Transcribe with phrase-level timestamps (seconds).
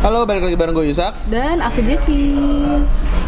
[0.00, 1.12] Halo, balik lagi bareng gue Yusak.
[1.28, 2.32] Dan aku Jessie.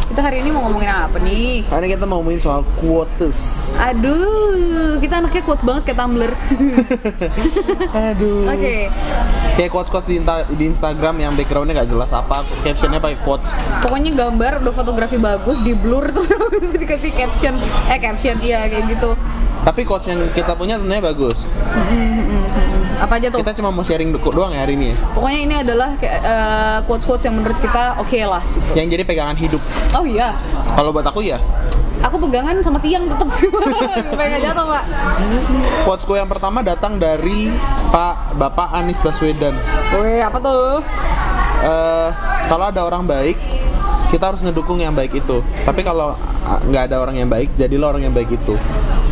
[0.09, 1.69] Kita hari ini mau ngomongin apa nih?
[1.69, 3.37] Hari ini kita mau ngomongin soal quotes.
[3.77, 6.33] Aduh, kita anaknya quotes banget kayak Tumblr.
[8.09, 8.49] Aduh.
[8.49, 8.89] Oke,
[9.53, 10.17] Kayak quotes-quotes di,
[10.57, 13.53] di Instagram yang backgroundnya gak jelas apa, captionnya pakai quotes.
[13.85, 16.25] pokoknya gambar udah fotografi bagus di blur tuh
[16.57, 17.53] bisa dikasih caption.
[17.85, 19.13] Eh caption iya kayak gitu.
[19.61, 21.45] Tapi quotes yang kita punya tentunya bagus.
[23.03, 23.43] Apa aja tuh?
[23.43, 24.97] Kita cuma mau sharing do- doang ya hari ini ya.
[25.11, 28.39] Pokoknya ini adalah kayak, eh, quotes-quotes yang menurut kita oke lah.
[28.71, 29.59] Yang jadi pegangan hidup.
[29.91, 30.31] Oh iya,
[30.73, 31.37] Kalau buat aku ya,
[31.99, 33.51] aku pegangan sama tiang tetap sih.
[34.15, 34.83] Nggak jatuh pak.
[35.83, 37.51] quotesku yang pertama datang dari
[37.91, 39.53] Pak Bapak Anies Baswedan.
[39.93, 40.79] Wih apa tuh?
[41.61, 42.09] Eh,
[42.47, 43.35] kalau ada orang baik,
[44.09, 45.43] kita harus ngedukung yang baik itu.
[45.61, 48.55] Tapi kalau ah, nggak ada orang yang baik, jadilah orang yang baik itu.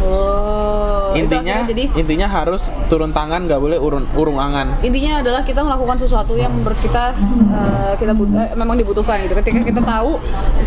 [0.02, 0.81] Oh,
[1.16, 4.68] intinya, jadi intinya harus turun tangan, nggak boleh urun, urung angan.
[4.82, 7.14] intinya adalah kita melakukan sesuatu yang menurut kita
[7.52, 10.18] eh, kita but- eh, memang dibutuhkan gitu ketika kita tahu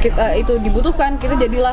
[0.05, 1.73] kita itu dibutuhkan kita jadilah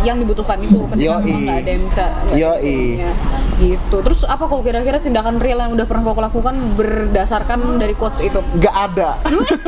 [0.00, 1.24] yang dibutuhkan itu ketika Yoi.
[1.28, 2.80] memang nggak ada yang bisa Yoi.
[2.96, 3.12] punya.
[3.58, 8.24] gitu terus apa kok kira-kira tindakan real yang udah pernah kau lakukan berdasarkan dari quotes
[8.24, 9.18] itu Nggak ada.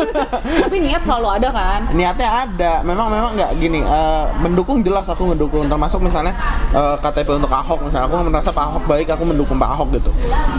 [0.64, 2.72] tapi niat selalu ada kan Niatnya ada.
[2.86, 3.82] Memang memang nggak gini.
[3.82, 5.66] eh, mendukung jelas aku mendukung.
[5.66, 6.32] Termasuk misalnya
[6.70, 7.82] eh, KTP untuk Ahok.
[7.82, 10.10] Misalnya aku merasa Pak Ahok baik, aku mendukung Pak Ahok gitu.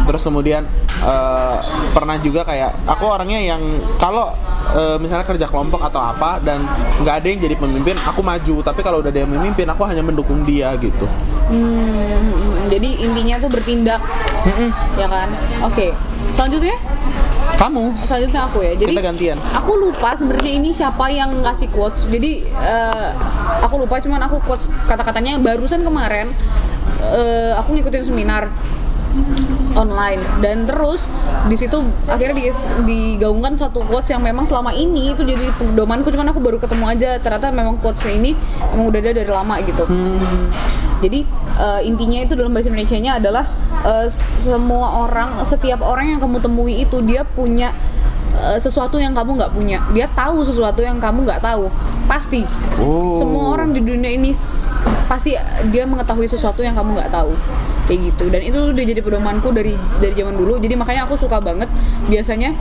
[0.05, 0.67] Terus kemudian
[1.01, 1.57] eh,
[1.95, 3.61] pernah juga kayak aku orangnya yang
[3.95, 4.35] kalau
[4.75, 6.63] eh, misalnya kerja kelompok atau apa dan
[7.01, 8.55] nggak ada yang jadi pemimpin, aku maju.
[8.63, 11.05] Tapi kalau udah ada yang memimpin, aku hanya mendukung dia gitu.
[11.51, 14.01] hmm, jadi intinya tuh bertindak.
[14.95, 15.29] Ya kan?
[15.67, 15.93] Oke
[16.31, 16.77] selanjutnya?
[17.59, 18.73] Kamu, selanjutnya aku ya.
[18.73, 19.37] Jadi kita gantian.
[19.53, 22.09] aku lupa sebenarnya ini siapa yang ngasih quotes.
[22.09, 23.09] Jadi eh,
[23.61, 26.33] aku lupa cuman aku quotes kata-katanya barusan kemarin
[27.05, 28.49] eh, aku ngikutin seminar
[29.75, 30.21] online.
[30.43, 31.07] Dan terus
[31.47, 32.51] di situ akhirnya di-
[32.87, 37.09] digaungkan satu quotes yang memang selama ini itu jadi pedomanku cuman aku baru ketemu aja.
[37.19, 38.35] Ternyata memang quotes ini
[38.73, 39.83] memang udah ada dari lama gitu.
[41.01, 41.25] Jadi
[41.57, 43.45] eh, intinya itu dalam bahasa Indonesia-nya adalah
[43.85, 47.73] eh, semua orang setiap orang yang kamu temui itu dia punya
[48.37, 49.81] eh, sesuatu yang kamu nggak punya.
[49.97, 51.73] Dia tahu sesuatu yang kamu nggak tahu.
[52.05, 52.43] Pasti.
[52.77, 53.15] Oh.
[53.15, 54.35] semua orang di dunia ini
[55.11, 55.35] pasti
[55.67, 57.35] dia mengetahui sesuatu yang kamu nggak tahu.
[57.81, 58.23] Kayak gitu.
[58.31, 60.55] Dan itu udah jadi pedomanku dari dari zaman dulu.
[60.55, 61.67] Jadi makanya aku suka banget.
[62.07, 62.55] Biasanya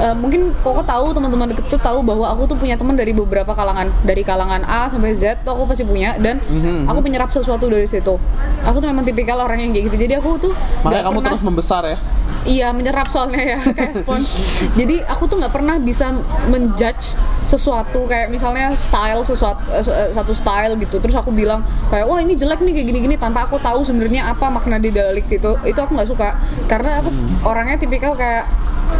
[0.00, 3.52] eh, mungkin koko tahu teman-teman deket tuh tahu bahwa aku tuh punya teman dari beberapa
[3.52, 3.92] kalangan.
[4.00, 6.16] Dari kalangan A sampai Z tuh aku pasti punya.
[6.16, 6.88] Dan Mhm.
[6.88, 8.16] aku menyerap sesuatu dari situ.
[8.64, 10.08] Aku tuh memang tipikal orang yang kayak gitu.
[10.08, 11.98] Jadi aku tuh Makanya kamu pernah- terus membesar ya.
[12.44, 14.36] Iya menyerap soalnya ya kayak spons.
[14.76, 16.12] Jadi aku tuh nggak pernah bisa
[16.52, 17.16] menjudge
[17.48, 21.00] sesuatu kayak misalnya style sesuatu eh, eh, satu style gitu.
[21.00, 24.52] Terus aku bilang kayak wah ini jelek nih kayak gini-gini tanpa aku tahu sebenarnya apa
[24.52, 25.56] makna di balik itu.
[25.64, 26.36] Itu aku nggak suka
[26.68, 27.08] karena aku
[27.48, 28.44] orangnya tipikal kayak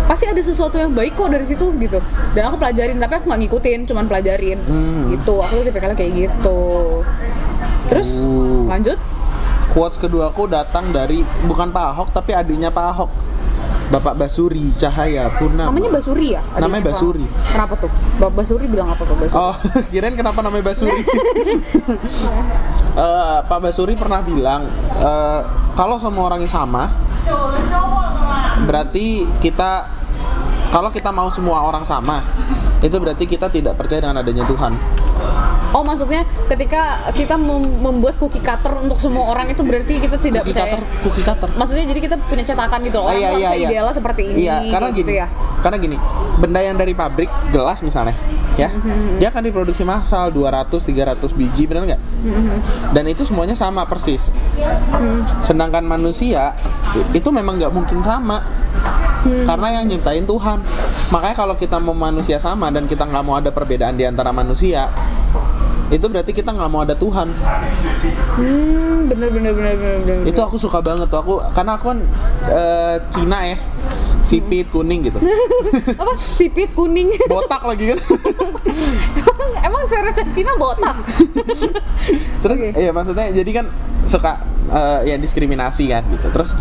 [0.08, 2.00] pasti ada sesuatu yang baik kok dari situ gitu.
[2.32, 4.58] Dan aku pelajarin tapi aku nggak ngikutin, cuman pelajarin.
[5.12, 5.34] Gitu.
[5.36, 6.60] Aku tuh tipikalnya kayak gitu.
[7.92, 8.64] Terus Uh.
[8.72, 8.96] lanjut.
[9.74, 13.10] Quotes kedua aku datang dari bukan Pak Ahok tapi adiknya Pak Ahok.
[13.90, 15.68] Bapak Basuri Cahaya Purnama.
[15.68, 16.42] Namanya Basuri ya?
[16.54, 16.84] adiknya Namanya?
[16.94, 17.26] Basuri.
[17.52, 17.90] Kenapa tuh?
[18.16, 19.36] Bapak Basuri bilang apa Pak Basuri?
[19.36, 19.54] Oh,
[19.92, 21.02] kirain kenapa namanya Basuri?
[22.94, 24.70] Eh, Pak Basuri pernah bilang
[25.02, 25.40] eh,
[25.74, 26.86] kalau semua orang yang sama,
[28.70, 29.90] berarti kita
[30.70, 32.22] kalau kita mau semua orang sama,
[32.86, 34.78] itu berarti kita tidak percaya dengan adanya Tuhan.
[35.74, 40.42] Oh maksudnya ketika kita mem- membuat cookie cutter untuk semua orang itu berarti kita tidak
[40.42, 40.74] Cookie percaya.
[40.74, 41.48] cutter, cookie cutter.
[41.50, 43.06] Maksudnya jadi kita punya cetakan gitu loh.
[43.06, 43.68] Ah, Orang iya, iya, iya.
[43.70, 44.36] idealnya seperti ini.
[44.42, 45.12] Iya, karena gitu gini.
[45.16, 45.26] ya.
[45.58, 45.96] Karena gini,
[46.36, 48.12] benda yang dari pabrik gelas misalnya,
[48.54, 49.16] ya, Mm-hmm.
[49.16, 52.00] dia akan diproduksi massal 200 300 biji, benar nggak?
[52.22, 52.58] Mm-hmm.
[52.92, 54.28] Dan itu semuanya sama persis.
[55.40, 56.52] Sedangkan manusia
[57.10, 58.44] itu memang nggak mungkin sama.
[59.24, 59.48] Mm.
[59.48, 60.60] Karena yang nyiptain Tuhan.
[61.08, 64.92] Makanya kalau kita mau manusia sama dan kita nggak mau ada perbedaan di antara manusia,
[65.92, 67.28] itu berarti kita nggak mau ada Tuhan.
[68.36, 69.98] Hmm, bener bener bener bener.
[70.04, 70.28] bener.
[70.28, 71.98] Itu aku suka banget tuh aku karena aku kan
[72.48, 73.56] eh, Cina ya,
[74.24, 75.20] sipit kuning gitu.
[76.02, 76.12] apa?
[76.16, 77.12] Sipit kuning.
[77.28, 77.98] botak lagi kan
[79.68, 80.96] emang secara Cina botak.
[82.42, 82.80] terus Oke.
[82.80, 83.66] ya maksudnya jadi kan
[84.04, 86.52] suka eh, ya diskriminasi kan gitu terus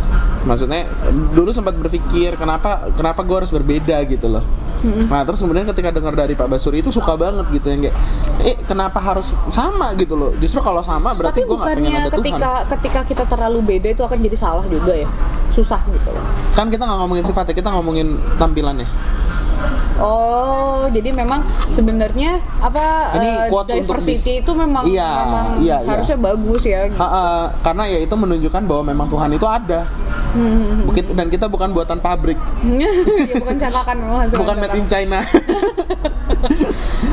[0.47, 0.87] maksudnya
[1.35, 4.43] dulu sempat berpikir kenapa kenapa gue harus berbeda gitu loh
[4.83, 7.95] nah terus kemudian ketika dengar dari Pak Basuri itu suka banget gitu yang kayak
[8.43, 12.51] eh kenapa harus sama gitu loh justru kalau sama berarti gue nggak pengen ada ketika
[12.67, 15.07] Tuhan ketika kita terlalu beda itu akan jadi salah juga ya.
[15.53, 16.25] Susah gitu loh.
[16.57, 18.89] kan kita nggak ngomongin sifatnya kita ngomongin tampilannya
[20.01, 25.89] Oh, jadi memang sebenarnya apa Ini eh, untuk diversity itu memang Iya, memang iya, iya.
[25.93, 26.89] harusnya bagus ya.
[26.97, 27.23] Ha, ha,
[27.61, 29.85] karena ya itu menunjukkan bahwa memang Tuhan itu ada.
[30.33, 32.41] Hmm, Bukit dan kita bukan buatan pabrik,
[32.81, 32.89] ya
[33.37, 34.85] bukan cetakan memang bukan made in.
[34.89, 35.21] China.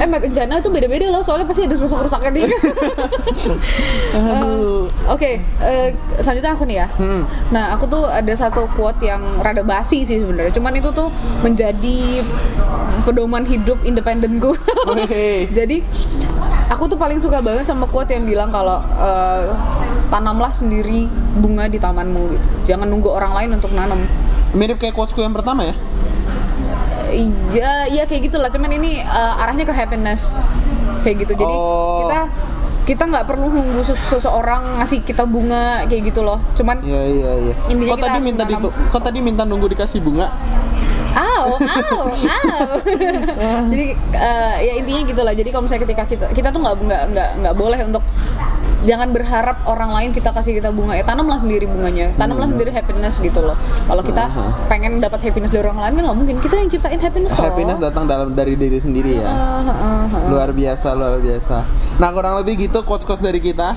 [0.01, 2.43] Eh made in China itu beda-beda loh, soalnya pasti ada rusak-rusaknya di.
[4.17, 4.89] Aduh.
[5.13, 5.93] Oke, eh,
[6.25, 6.89] selanjutnya aku nih ya.
[6.97, 7.29] Hmm.
[7.53, 10.57] Nah, aku tuh ada satu quote yang rada basi sih sebenarnya.
[10.57, 11.13] Cuman itu tuh
[11.45, 12.25] menjadi
[13.03, 14.53] pedoman hidup independenku.
[14.87, 15.49] Wih.
[15.59, 15.81] Jadi
[16.69, 19.51] aku tuh paling suka banget sama quote yang bilang kalau eh,
[20.09, 22.47] tanamlah sendiri bunga di tamanmu gitu.
[22.69, 24.05] Jangan nunggu orang lain untuk nanam.
[24.53, 25.75] Mirip kayak quotesku yang pertama ya.
[27.11, 28.49] Iya, iya kayak gitulah.
[28.49, 30.35] Cuman ini eh, arahnya ke happiness
[31.03, 31.33] kayak gitu.
[31.35, 32.07] Jadi Oh.
[32.07, 32.21] kita
[32.81, 36.43] kita nggak perlu nunggu ses- seseorang ngasih kita bunga kayak gitu loh.
[36.55, 37.55] Cuman Iya iya iya.
[37.87, 40.27] Kok tadi minta ditu, kok tadi minta nunggu dikasih bunga?
[41.11, 42.69] Aw, aw, aw.
[43.71, 45.35] Jadi eh, ya intinya gitulah.
[45.35, 48.05] Jadi kalau misalnya ketika kita kita tuh nggak nggak nggak nggak boleh untuk
[48.89, 53.21] jangan berharap orang lain kita kasih kita bunga ya tanamlah sendiri bunganya tanamlah sendiri happiness
[53.21, 54.67] gitu loh kalau kita Aha.
[54.73, 57.83] pengen dapat happiness dari orang lain kan nggak mungkin kita yang ciptain happiness kok Happiness
[57.83, 59.27] datang dalam dari diri sendiri ya.
[59.27, 60.07] Ah.
[60.31, 61.67] Luar biasa, luar biasa.
[61.99, 63.75] Nah, kurang lebih gitu quotes-quotes dari kita.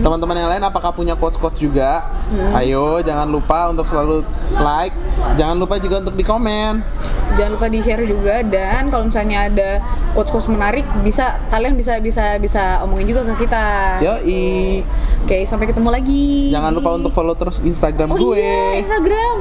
[0.00, 2.08] Teman-teman yang lain apakah punya quotes-quotes juga?
[2.56, 4.24] Ayo, jangan lupa untuk selalu
[4.56, 4.96] like,
[5.36, 6.82] jangan lupa juga untuk di komen.
[7.32, 9.70] Jangan lupa di share juga dan kalau misalnya ada
[10.12, 13.64] quotes quotes menarik bisa kalian bisa bisa bisa omongin juga ke kita
[14.02, 14.82] Yoi.
[15.22, 18.38] oke sampai ketemu lagi Jangan lupa untuk follow terus Instagram Oh gue.
[18.38, 19.34] iya, Instagram.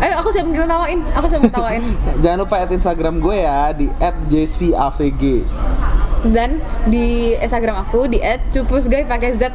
[0.00, 0.98] Ayo aku siap kita tawain.
[1.12, 1.82] Aku siap tawain.
[2.24, 3.86] Jangan lupa add Instagram gue ya di
[4.26, 5.22] @jcavg.
[6.24, 8.18] Dan di Instagram aku di
[8.50, 9.52] @cupusguy pakai Z.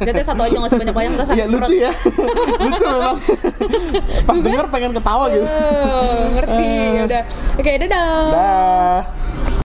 [0.00, 1.92] Z-nya satu aja nggak usah banyak-banyak terus Iya aku lucu ya.
[2.58, 3.16] lucu memang.
[4.24, 5.44] Pas denger pengen ketawa gitu.
[5.44, 6.66] Eh, ngerti.
[6.96, 7.22] Ya udah.
[7.60, 8.08] Oke, dadah.
[8.32, 8.98] Dah.